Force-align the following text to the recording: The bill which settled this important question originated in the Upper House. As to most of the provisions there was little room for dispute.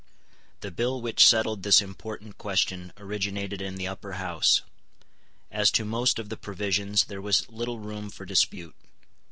The 0.61 0.71
bill 0.71 0.99
which 0.99 1.27
settled 1.27 1.61
this 1.61 1.79
important 1.79 2.39
question 2.39 2.91
originated 2.97 3.61
in 3.61 3.75
the 3.75 3.87
Upper 3.87 4.13
House. 4.13 4.63
As 5.51 5.69
to 5.73 5.85
most 5.85 6.17
of 6.17 6.29
the 6.29 6.37
provisions 6.37 7.03
there 7.03 7.21
was 7.21 7.47
little 7.51 7.77
room 7.77 8.09
for 8.09 8.25
dispute. 8.25 8.75